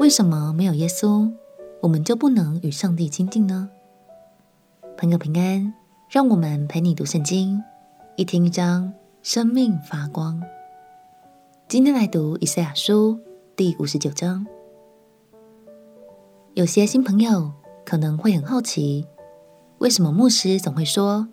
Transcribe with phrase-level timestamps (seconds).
[0.00, 1.30] 为什么没有耶稣，
[1.82, 3.68] 我们就不能与上帝亲近呢？
[4.96, 5.74] 朋友平安，
[6.08, 7.62] 让我们陪你读圣经，
[8.16, 10.42] 一天一章，生命发光。
[11.68, 13.20] 今天来读以赛亚书
[13.54, 14.46] 第五十九章。
[16.54, 17.52] 有些新朋友
[17.84, 19.06] 可能会很好奇，
[19.80, 21.28] 为什么牧师总会说，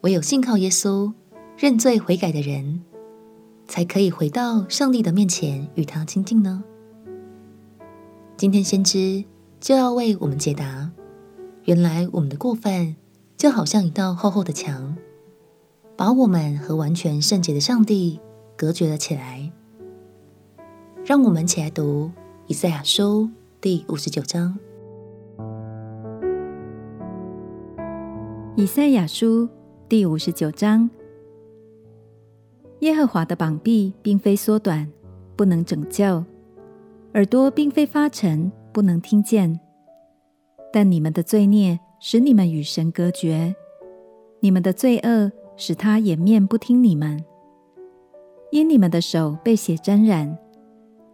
[0.00, 1.12] 唯有信靠耶稣、
[1.58, 2.80] 认罪悔改的人，
[3.68, 6.64] 才可以回到上帝的面前与他亲近呢？
[8.36, 9.24] 今天先知
[9.58, 10.90] 就要为我们解答。
[11.64, 12.94] 原来我们的过犯
[13.34, 14.94] 就好像一道厚厚的墙，
[15.96, 18.20] 把我们和完全圣洁的上帝
[18.54, 19.50] 隔绝了起来。
[21.02, 22.10] 让我们起来读
[22.46, 24.58] 以赛亚书第五十九章。
[28.54, 29.48] 以赛亚书
[29.88, 30.90] 第五十九章。
[32.80, 34.92] 耶和华的膀臂并非缩短，
[35.34, 36.22] 不能拯救；
[37.16, 39.58] 耳朵并非发沉，不能听见。
[40.70, 43.56] 但你们的罪孽使你们与神隔绝，
[44.40, 47.24] 你们的罪恶使他掩面不听你们。
[48.52, 50.36] 因你们的手被血沾染，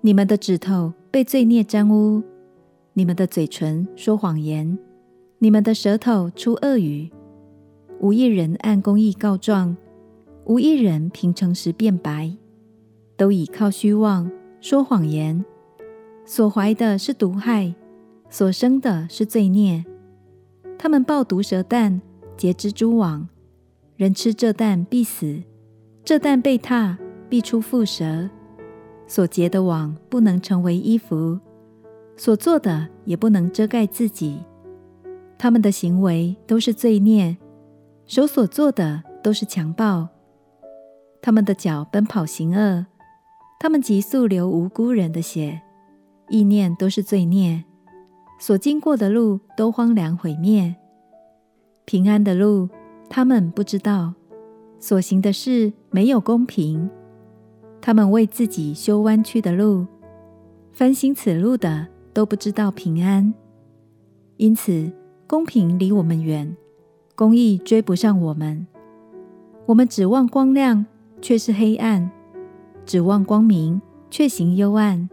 [0.00, 2.20] 你们的指头被罪孽沾污，
[2.94, 4.76] 你们的嘴唇说谎言，
[5.38, 7.12] 你们的舌头出恶语，
[8.00, 9.76] 无一人按公义告状。
[10.46, 12.36] 无一人凭诚实辩白，
[13.16, 14.28] 都倚靠虚妄，
[14.60, 15.44] 说谎言。
[16.24, 17.74] 所怀的是毒害，
[18.30, 19.84] 所生的是罪孽。
[20.78, 22.00] 他们抱毒蛇蛋，
[22.36, 23.28] 结蜘蛛网。
[23.96, 25.42] 人吃这蛋必死，
[26.02, 28.28] 这蛋被踏必出蝮蛇。
[29.06, 31.38] 所结的网不能成为衣服，
[32.16, 34.40] 所做的也不能遮盖自己。
[35.38, 37.36] 他们的行为都是罪孽，
[38.06, 40.08] 手所做的都是强暴。
[41.20, 42.86] 他们的脚奔跑行恶，
[43.60, 45.60] 他们急速流无辜人的血，
[46.32, 47.62] 意念都是罪孽，
[48.40, 50.74] 所经过的路都荒凉毁灭，
[51.84, 52.68] 平安的路
[53.08, 54.14] 他们不知道，
[54.80, 56.88] 所行的事没有公平，
[57.80, 59.86] 他们为自己修弯曲的路，
[60.72, 63.32] 凡行此路的都不知道平安，
[64.38, 64.90] 因此
[65.26, 66.56] 公平离我们远，
[67.14, 68.66] 公义追不上我们，
[69.66, 70.86] 我们指望光亮。
[71.24, 72.10] 却是黑暗，
[72.84, 75.08] 指望光明，却行幽暗。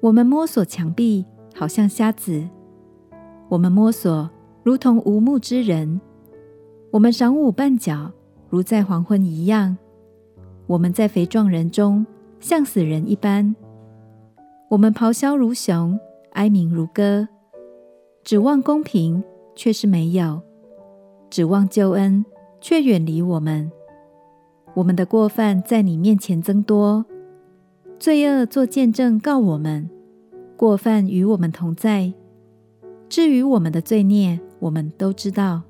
[0.00, 2.48] 我们摸索墙壁，好像瞎子；
[3.48, 4.30] 我们摸索，
[4.62, 5.98] 如同无目之人；
[6.92, 8.12] 我们晌午绊脚，
[8.48, 9.76] 如在黄昏一样。
[10.68, 12.06] 我们在肥壮人中，
[12.38, 13.56] 像死人一般。
[14.68, 15.98] 我们咆哮如熊，
[16.34, 17.26] 哀鸣如歌，
[18.22, 19.24] 指望公平，
[19.56, 20.40] 却是没有；
[21.28, 22.24] 指望救恩，
[22.60, 23.68] 却远离我们。
[24.74, 27.04] 我们的过犯在你面前增多，
[27.98, 29.90] 罪恶作见证告我们，
[30.56, 32.12] 过犯与我们同在。
[33.08, 35.62] 至于我们的罪孽，我们都知道，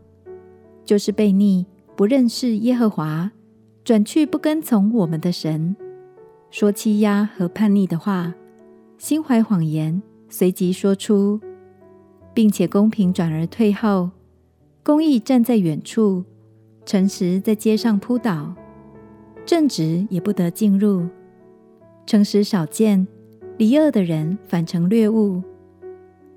[0.85, 1.65] 就是悖逆，
[1.97, 3.33] 不认识耶和华，
[3.83, 5.75] 转去不跟从我们的神，
[6.51, 8.35] 说欺压和叛逆的话，
[8.99, 11.41] 心怀谎言，随即说出，
[12.35, 14.11] 并且公平转而退后，
[14.85, 16.23] 公义站在远处，
[16.85, 18.55] 诚实在街上扑倒。
[19.47, 21.07] 正直也不得进入，
[22.09, 23.07] 诚实少见，
[23.59, 25.43] 离恶的人反成掠物。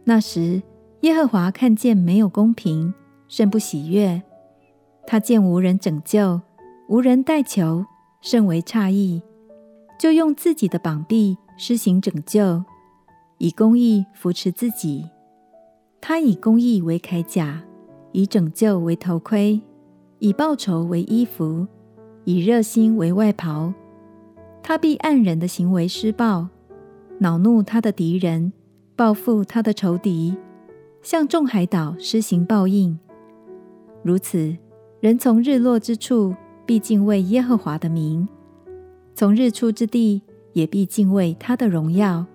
[0.04, 0.62] 那时，
[1.00, 2.94] 耶和华看见没有公平，
[3.30, 4.22] 甚不喜悦。
[5.08, 6.42] 他见无人拯救，
[6.90, 7.86] 无人代求，
[8.20, 9.22] 甚为诧异，
[9.98, 12.66] 就用自己的膀臂施行拯救，
[13.38, 15.09] 以公义扶持自己。
[16.02, 17.64] 他以公义为铠甲，
[18.12, 19.62] 以拯救为头盔，
[20.20, 21.66] 以报仇为衣服。
[22.26, 23.74] 以热心为外袍，
[24.64, 26.48] 他必按人的行为施报，
[27.20, 28.54] 恼怒他的敌人，
[28.96, 30.36] 报复他的仇敌，
[31.02, 32.98] 向众海岛施行报应。
[34.04, 34.56] 如此，
[35.00, 36.36] 人从日落之处
[36.66, 38.28] 必敬畏耶和华的名，
[39.14, 40.22] 从日出之地
[40.54, 42.26] 也必敬畏他的荣耀，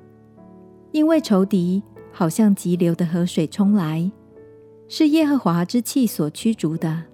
[0.93, 4.11] 因为仇敌好像急流的河水冲来，
[4.89, 7.05] 是耶和华之气所驱逐的。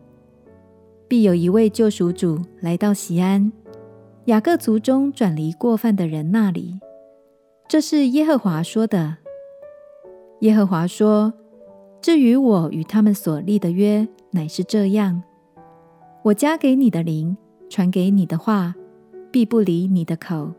[1.07, 3.53] 必有一位救赎主来到西安，
[4.27, 6.79] 雅各族中转离过犯的人那里。
[7.69, 9.17] 这是耶和华说的。
[10.43, 11.33] 耶和华说
[12.01, 15.23] ：“至于我与他们所立的约，乃是这样：
[16.23, 17.37] 我加给你的灵，
[17.69, 18.75] 传给你的话，
[19.33, 20.53] 必不离你的口，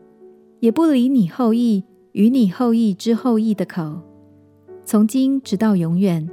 [0.60, 4.00] 也不离你后裔与你后裔之后裔的口，
[4.84, 6.28] 从今直到永远。”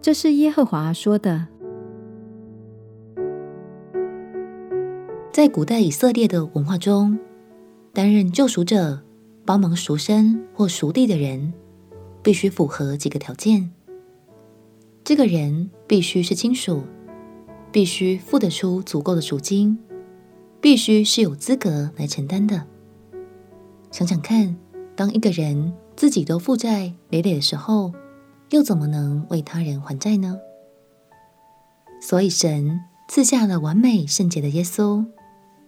[0.00, 1.48] 这是耶和华说的。
[5.34, 7.18] 在古代以色列的文化中，
[7.92, 9.02] 担任救赎者、
[9.44, 11.52] 帮忙赎身或赎地的人
[12.22, 13.72] 必须符合几个条件：
[15.02, 16.84] 这个人必须是亲属，
[17.72, 19.76] 必须付得出足够的赎金，
[20.60, 22.64] 必须是有资格来承担的。
[23.90, 24.54] 想想看，
[24.94, 27.92] 当一个人自己都负债累累的时候，
[28.50, 30.38] 又怎么能为他人还债呢？
[32.00, 35.04] 所以，神赐下了完美圣洁的耶稣，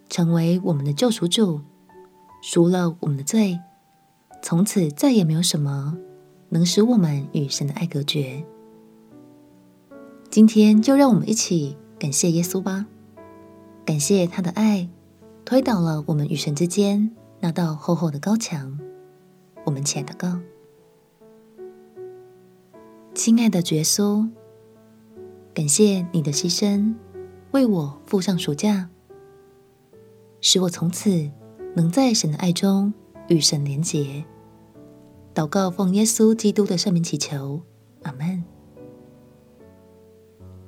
[0.09, 1.61] 成为我们的救赎主，
[2.41, 3.59] 赎了我们的罪，
[4.41, 5.97] 从此再也没有什么
[6.49, 8.45] 能使我们与神的爱隔绝。
[10.29, 12.85] 今天就让我们一起感谢耶稣吧，
[13.85, 14.89] 感谢他的爱，
[15.45, 18.79] 推倒了我们与神之间那道厚厚的高墙。
[19.65, 20.39] 我们起来祷告，
[23.13, 24.29] 亲爱的耶稣。
[25.53, 26.93] 感谢你的牺牲，
[27.49, 28.89] 为我付上赎价，
[30.41, 31.29] 使我从此
[31.75, 32.93] 能在神的爱中
[33.27, 34.23] 与神连结。
[35.33, 37.61] 祷告奉耶稣基督的圣名祈求，
[38.03, 38.43] 阿门。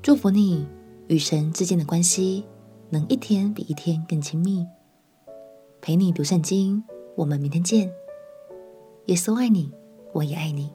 [0.01, 0.67] 祝福你
[1.07, 2.45] 与神之间的关系
[2.89, 4.65] 能一天比一天更亲密。
[5.81, 6.83] 陪你读圣经，
[7.15, 7.91] 我们明天见。
[9.05, 9.71] 耶稣爱你，
[10.13, 10.71] 我也爱你。